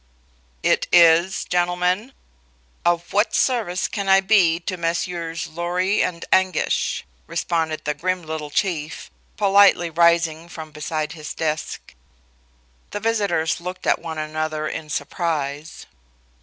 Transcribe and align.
"It 0.63 0.87
is, 0.91 1.45
gentlemen. 1.45 2.13
Of 2.83 3.13
what 3.13 3.35
service 3.35 3.87
can 3.87 4.09
I 4.09 4.19
be 4.19 4.59
to 4.61 4.75
Messieurs 4.75 5.45
Lorry 5.45 6.01
and 6.01 6.25
Anguish?" 6.31 7.05
responded 7.27 7.85
the 7.85 7.93
grim 7.93 8.23
little 8.23 8.49
Chief, 8.49 9.11
politely 9.37 9.91
rising 9.91 10.49
from 10.49 10.71
beside 10.71 11.11
his 11.11 11.35
desk. 11.35 11.93
The 12.89 12.99
visitors 12.99 13.61
looked 13.61 13.85
at 13.85 13.99
one 14.01 14.17
another 14.17 14.67
in 14.67 14.89
surprise. 14.89 15.85